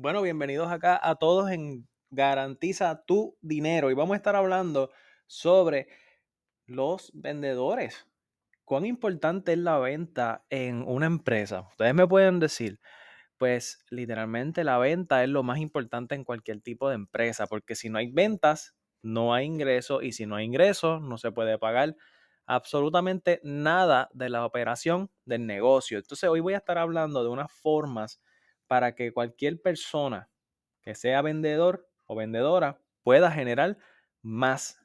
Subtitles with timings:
[0.00, 4.92] Bueno, bienvenidos acá a todos en Garantiza tu dinero y vamos a estar hablando
[5.26, 5.88] sobre
[6.66, 8.06] los vendedores.
[8.64, 11.62] ¿Cuán importante es la venta en una empresa?
[11.62, 12.78] Ustedes me pueden decir,
[13.38, 17.90] pues literalmente la venta es lo más importante en cualquier tipo de empresa, porque si
[17.90, 21.96] no hay ventas, no hay ingresos y si no hay ingresos, no se puede pagar
[22.46, 25.98] absolutamente nada de la operación del negocio.
[25.98, 28.20] Entonces hoy voy a estar hablando de unas formas
[28.68, 30.30] para que cualquier persona
[30.82, 33.78] que sea vendedor o vendedora pueda generar
[34.22, 34.80] más.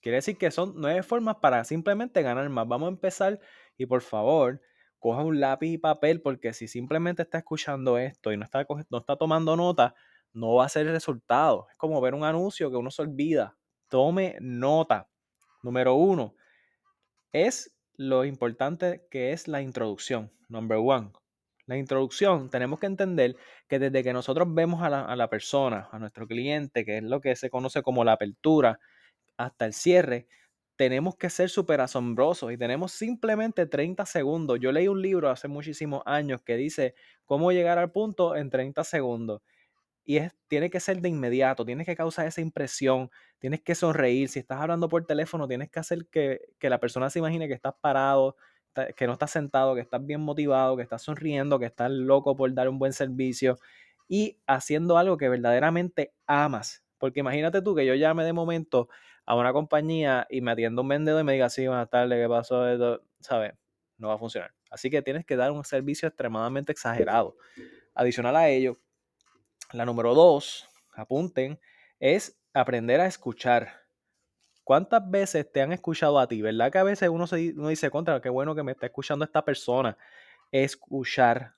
[0.00, 2.68] Quiere decir que son nueve formas para simplemente ganar más.
[2.68, 3.40] Vamos a empezar
[3.76, 4.60] y por favor,
[4.98, 8.98] coja un lápiz y papel porque si simplemente está escuchando esto y no está, no
[8.98, 9.94] está tomando nota,
[10.32, 11.66] no va a ser el resultado.
[11.70, 13.56] Es como ver un anuncio que uno se olvida.
[13.88, 15.08] Tome nota.
[15.62, 16.34] Número uno,
[17.32, 20.32] es lo importante que es la introducción.
[20.48, 21.12] Number one,
[21.68, 23.36] la introducción, tenemos que entender
[23.68, 27.36] que desde que nosotros vemos a la, persona, a nuestro cliente, que es lo que
[27.36, 28.80] se conoce como la apertura,
[29.36, 30.26] hasta el cierre,
[30.76, 34.58] tenemos que ser súper asombrosos y tenemos simplemente 30 segundos.
[34.60, 36.94] Yo leí un libro hace muchísimos años que dice
[37.26, 39.42] cómo llegar al punto en 30 segundos.
[40.06, 44.30] Y es, tiene que ser de inmediato, tienes que causar esa impresión, tienes que sonreír.
[44.30, 47.54] Si estás hablando por teléfono, tienes que hacer que, que la persona se imagine que
[47.54, 48.36] estás parado,
[48.96, 52.52] que no estás sentado, que estás bien motivado, que estás sonriendo, que estás loco por
[52.54, 53.58] dar un buen servicio
[54.08, 56.84] y haciendo algo que verdaderamente amas.
[56.98, 58.88] Porque imagínate tú que yo llame de momento
[59.24, 62.28] a una compañía y me atienda un vendedor y me diga, sí, buenas tardes, ¿qué
[62.28, 62.64] pasó?
[63.20, 63.52] ¿Sabes?
[63.98, 64.52] No va a funcionar.
[64.70, 67.36] Así que tienes que dar un servicio extremadamente exagerado.
[67.94, 68.76] Adicional a ello,
[69.72, 71.58] la número dos, apunten,
[72.00, 73.77] es aprender a escuchar.
[74.68, 76.42] ¿Cuántas veces te han escuchado a ti?
[76.42, 79.42] ¿Verdad que a veces uno, se, dice, contra, qué bueno que me está escuchando esta
[79.42, 79.96] persona?
[80.52, 81.54] Escuchar.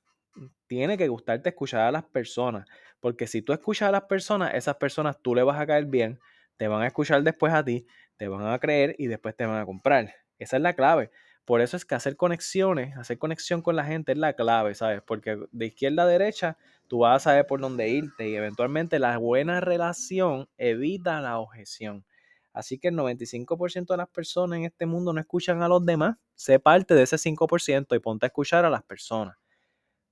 [0.68, 2.68] Tiene que gustarte escuchar a las personas.
[3.00, 6.20] Porque si tú escuchas a las personas, esas personas tú le vas a caer bien,
[6.56, 7.84] te van a escuchar después a ti,
[8.16, 10.14] te van a creer y después te van a comprar.
[10.38, 11.10] Esa es la clave.
[11.44, 15.02] Por eso es que hacer conexiones, hacer conexión con la gente es la clave, ¿sabes?
[15.04, 19.18] Porque de izquierda a derecha tú vas a saber por dónde irte y eventualmente la
[19.18, 22.04] buena relación evita la objeción.
[22.52, 26.16] Así que el 95% de las personas en este mundo no escuchan a los demás.
[26.34, 29.36] Sé parte de ese 5% y ponte a escuchar a las personas.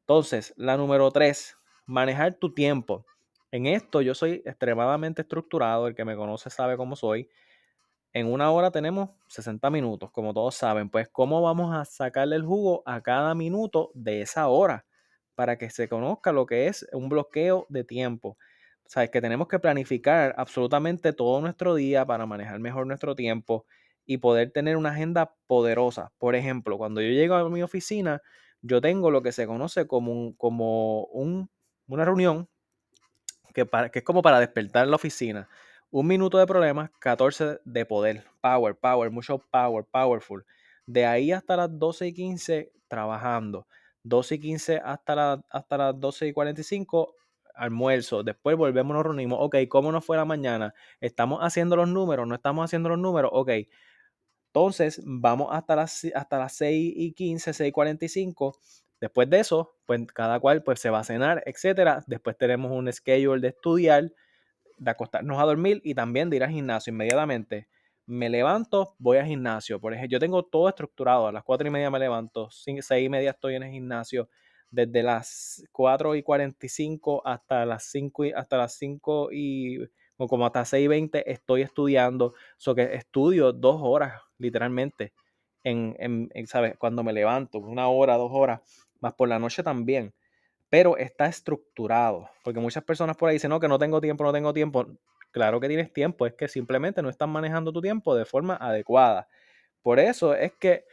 [0.03, 1.56] Entonces, la número 3,
[1.87, 3.04] manejar tu tiempo.
[3.50, 5.87] En esto yo soy extremadamente estructurado.
[5.88, 7.28] El que me conoce sabe cómo soy.
[8.12, 10.91] En una hora tenemos 60 minutos, como todos saben.
[10.91, 14.87] Pues, ¿cómo vamos a sacarle el jugo a cada minuto de esa hora?
[15.34, 18.38] Para que se conozca lo que es un bloqueo de tiempo.
[18.88, 23.66] Sabes que tenemos que planificar absolutamente todo nuestro día para manejar mejor nuestro tiempo
[24.06, 26.10] y poder tener una agenda poderosa.
[26.16, 28.22] Por ejemplo, cuando yo llego a mi oficina,
[28.62, 31.50] yo tengo lo que se conoce como, un, como un,
[31.87, 32.49] una reunión
[33.53, 35.50] que, para, que es como para despertar la oficina.
[35.91, 38.25] Un minuto de problemas, 14 de poder.
[38.41, 40.47] Power, power, mucho power, powerful.
[40.87, 43.66] De ahí hasta las 12 y 15 trabajando.
[44.03, 47.15] 12 y 15 hasta, hasta las 12 y 45
[47.58, 50.74] almuerzo, después volvemos, nos reunimos, ok, ¿cómo nos fue la mañana?
[51.00, 52.26] ¿Estamos haciendo los números?
[52.26, 53.30] ¿No estamos haciendo los números?
[53.34, 53.50] Ok.
[54.48, 58.58] Entonces, vamos hasta las, hasta las 6 y 15, 6 y 45.
[59.00, 62.02] Después de eso, pues cada cual pues, se va a cenar, etcétera.
[62.06, 64.12] Después tenemos un schedule de estudiar,
[64.78, 67.69] de acostarnos a dormir y también de ir al gimnasio inmediatamente.
[68.06, 69.80] Me levanto, voy al gimnasio.
[69.80, 71.28] Por ejemplo, yo tengo todo estructurado.
[71.28, 74.28] A las 4 y media me levanto, 6 y media estoy en el gimnasio
[74.70, 79.78] desde las 4 y 45 hasta las 5 y, hasta las 5 y
[80.16, 82.34] como hasta 6 y 20 estoy estudiando.
[82.56, 85.12] So que estudio dos horas, literalmente,
[85.64, 86.76] en, en, ¿sabes?
[86.76, 88.60] Cuando me levanto, una hora, dos horas,
[89.00, 90.12] más por la noche también.
[90.70, 94.32] Pero está estructurado, porque muchas personas por ahí dicen, no, que no tengo tiempo, no
[94.32, 94.86] tengo tiempo.
[95.30, 99.28] Claro que tienes tiempo, es que simplemente no estás manejando tu tiempo de forma adecuada.
[99.82, 100.84] Por eso es que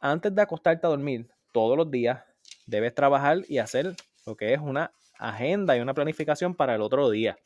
[0.00, 2.22] antes de acostarte a dormir todos los días,
[2.68, 3.96] debes trabajar y hacer
[4.26, 7.36] lo que es una agenda y una planificación para el otro día.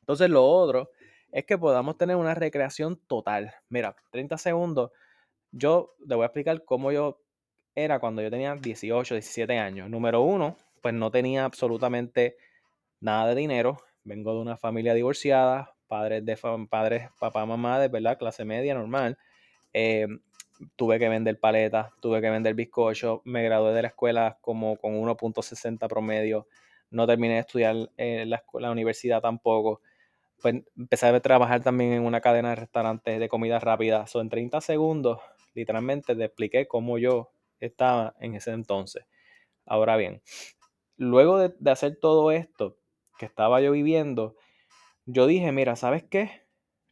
[0.00, 0.90] Entonces lo otro
[1.32, 3.54] es que podamos tener una recreación total.
[3.68, 4.90] Mira, 30 segundos.
[5.50, 7.22] Yo le voy a explicar cómo yo
[7.74, 9.88] era cuando yo tenía 18, 17 años.
[9.88, 12.36] Número uno, pues no tenía absolutamente
[13.00, 13.78] nada de dinero.
[14.04, 16.36] Vengo de una familia divorciada, padres de
[16.68, 19.16] padres, papá, mamá, de verdad, clase media normal.
[19.72, 20.08] Eh,
[20.76, 24.94] tuve que vender paletas, tuve que vender bizcocho, me gradué de la escuela como con
[24.94, 26.46] 1.60 promedio,
[26.90, 29.80] no terminé de estudiar en la, la universidad tampoco.
[30.42, 34.06] Pues empecé a trabajar también en una cadena de restaurantes de comida rápida.
[34.06, 35.20] So, en 30 segundos,
[35.54, 39.04] literalmente te expliqué cómo yo estaba en ese entonces.
[39.66, 40.22] Ahora bien,
[40.96, 42.78] luego de, de hacer todo esto
[43.18, 44.36] que estaba yo viviendo,
[45.06, 46.39] yo dije, mira, ¿sabes qué?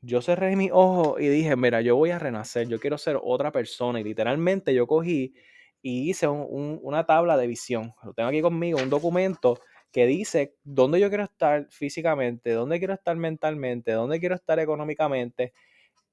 [0.01, 3.51] Yo cerré mis ojos y dije, mira, yo voy a renacer, yo quiero ser otra
[3.53, 4.01] persona.
[4.01, 5.35] Y literalmente yo cogí
[5.83, 7.93] y hice una tabla de visión.
[8.05, 9.59] Lo tengo aquí conmigo, un documento
[9.93, 15.53] que dice dónde yo quiero estar físicamente, dónde quiero estar mentalmente, dónde quiero estar económicamente.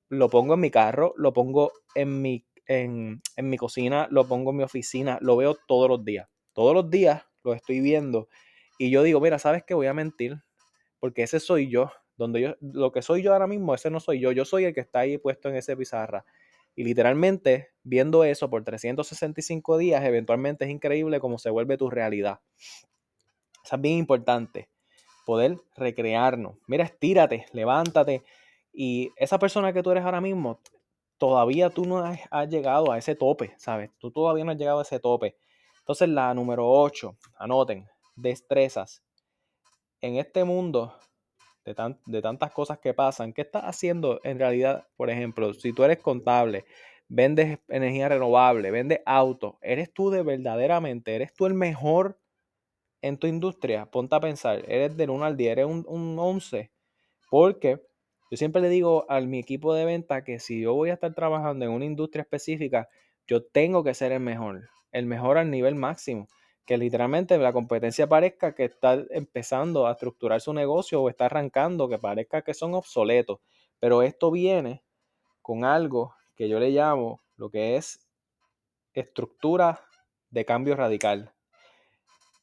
[0.09, 4.51] Lo pongo en mi carro, lo pongo en mi, en, en mi cocina, lo pongo
[4.51, 6.27] en mi oficina, lo veo todos los días.
[6.53, 8.29] Todos los días lo estoy viendo.
[8.79, 9.73] Y yo digo, mira, ¿sabes qué?
[9.75, 10.37] Voy a mentir,
[10.99, 11.91] porque ese soy yo.
[12.17, 14.31] Donde yo, lo que soy yo ahora mismo, ese no soy yo.
[14.31, 16.25] Yo soy el que está ahí puesto en ese pizarra.
[16.75, 22.39] Y literalmente, viendo eso por 365 días, eventualmente es increíble cómo se vuelve tu realidad.
[23.63, 24.69] Eso es bien importante.
[25.25, 26.57] Poder recrearnos.
[26.67, 28.23] Mira, estírate, levántate.
[28.73, 30.59] Y esa persona que tú eres ahora mismo,
[31.17, 33.91] todavía tú no has, has llegado a ese tope, ¿sabes?
[33.97, 35.37] Tú todavía no has llegado a ese tope.
[35.79, 39.01] Entonces, la número 8, anoten, destrezas.
[40.01, 40.93] En este mundo
[41.65, 44.87] de, tantas cosas que pasan, ¿qué estás haciendo en realidad?
[44.95, 46.65] Por ejemplo, si tú eres contable,
[47.07, 52.19] vendes energía renovable, vendes autos, ¿eres tú de verdaderamente, eres tú el mejor
[53.01, 53.87] en tu industria?
[53.87, 56.71] Ponte a pensar, eres del 1 al 10, eres un, un 11,
[57.29, 57.81] porque
[58.29, 61.13] yo siempre le digo a mi equipo de venta que si yo voy a estar
[61.15, 62.89] trabajando en una industria específica,
[63.27, 66.27] yo tengo que ser el mejor, el mejor al nivel máximo
[66.65, 71.87] que literalmente la competencia parezca que está empezando a estructurar su negocio o está arrancando,
[71.87, 73.39] que parezca que son obsoletos.
[73.79, 74.83] Pero esto viene
[75.41, 77.99] con algo que yo le llamo lo que es
[78.93, 79.81] estructura
[80.31, 81.33] de cambio radical.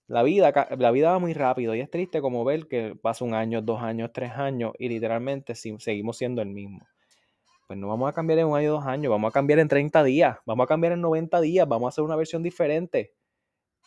[0.06, 3.34] La vida, la vida va muy rápido y es triste como ver que pasa un
[3.34, 6.86] año, dos años, tres años y literalmente seguimos siendo el mismo.
[7.66, 10.04] Pues no vamos a cambiar en un año, dos años, vamos a cambiar en 30
[10.04, 13.14] días, vamos a cambiar en 90 días, vamos a hacer una versión diferente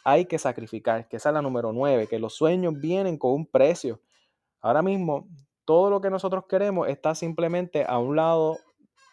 [0.06, 3.48] hay que sacrificar, que esa es la número 9, que los sueños vienen con un
[3.48, 4.00] precio.
[4.62, 5.28] Ahora mismo,
[5.66, 8.60] todo lo que nosotros queremos está simplemente a un lado,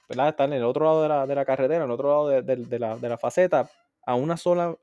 [0.07, 0.29] ¿verdad?
[0.29, 2.43] Está en el otro lado de la, de la carretera, en el otro lado de,
[2.43, 3.71] de, la, de la faceta,
[4.05, 4.77] a una sola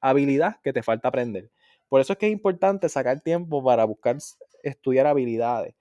[0.00, 1.52] habilidad que te falta aprender.
[1.88, 4.16] Por eso es que es importante sacar tiempo para buscar
[4.64, 5.76] estudiar habilidades.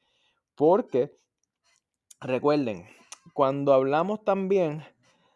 [0.54, 1.18] Porque,
[2.22, 2.88] recuerden,
[3.34, 4.84] cuando hablamos también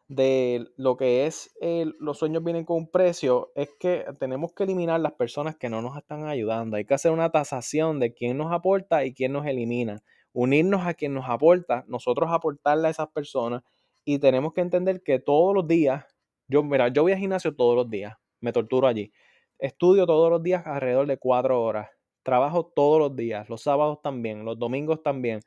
[0.08, 1.52] de lo que es
[2.00, 5.82] los sueños vienen con un precio, es que tenemos que eliminar las personas que no
[5.82, 6.78] nos están ayudando.
[6.78, 10.02] Hay que hacer una tasación de quién nos aporta y quién nos elimina.
[10.34, 13.64] Unirnos a quien nos aporta, nosotros aportarle a esas personas
[14.06, 16.06] y tenemos que entender que todos los días,
[16.48, 19.12] yo, mira, yo voy al gimnasio todos los días, me torturo allí.
[19.60, 21.90] Estudio todos los días alrededor de cuatro horas.
[22.24, 25.42] Trabajo todos los días, los sábados también, los domingos también.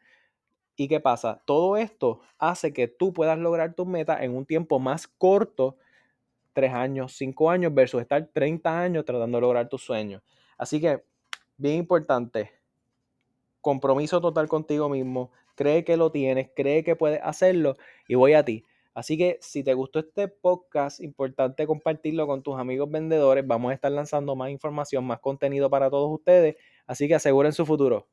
[0.77, 1.43] ¿Y qué pasa?
[1.45, 5.77] Todo esto hace que tú puedas lograr tus metas en un tiempo más corto,
[6.53, 10.23] tres años, cinco años, versus estar 30 años tratando de lograr tus sueños.
[10.57, 11.03] Así que,
[11.57, 12.51] bien importante,
[13.61, 17.77] compromiso total contigo mismo, cree que lo tienes, cree que puedes hacerlo
[18.09, 18.65] y voy a ti.
[18.95, 23.47] Así que si te gustó este podcast, importante compartirlo con tus amigos vendedores.
[23.47, 26.57] Vamos a estar lanzando más información, más contenido para todos ustedes.
[26.87, 28.09] Así que aseguren su futuro.